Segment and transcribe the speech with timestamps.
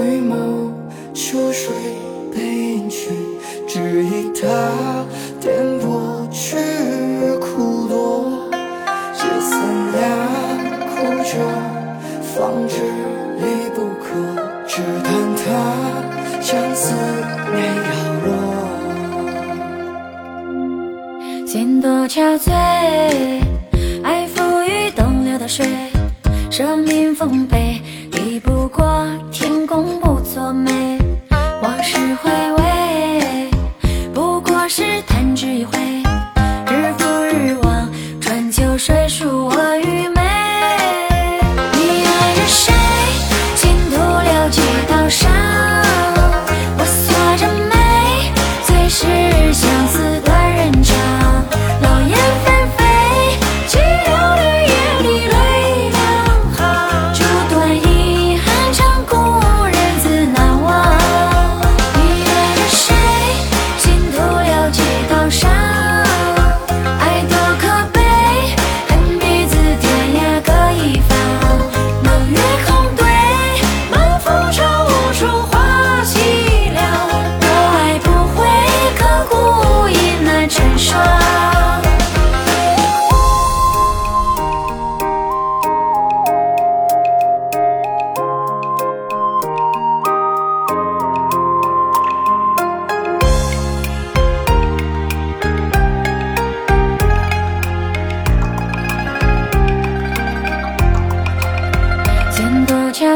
[0.00, 0.72] 回眸，
[1.12, 1.74] 秋水
[2.32, 3.10] 被隐去，
[3.68, 5.04] 只忆他
[5.38, 6.56] 颠簸去
[7.38, 8.48] 苦多，
[9.12, 9.60] 借三
[9.92, 10.00] 两
[10.88, 11.36] 苦酒，
[12.22, 12.76] 方知
[13.42, 13.44] 离
[13.74, 14.08] 不可，
[14.66, 15.42] 只叹他
[16.40, 16.94] 将思
[17.52, 17.90] 念扰
[18.24, 18.26] 落，
[21.46, 22.48] 心多憔悴，
[24.02, 25.66] 爱付与东流的水，
[26.50, 27.59] 生命奉陪。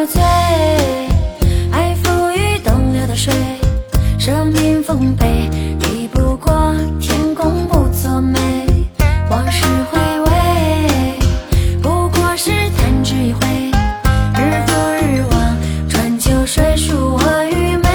[0.07, 0.23] 醉，
[1.73, 3.33] 爱付与东流的水，
[4.19, 8.39] 生命丰碑，抵不过天公不作美。
[9.31, 11.19] 往事回味，
[11.83, 13.41] 不过是弹指一挥。
[14.35, 15.57] 日复日，望
[15.89, 17.89] 穿秋水，恕我愚昧。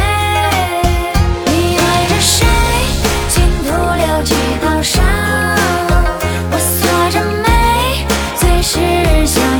[1.45, 2.47] 你爱着谁，
[3.29, 5.03] 心徒留几道伤？
[6.51, 9.58] 我锁着眉，最是相。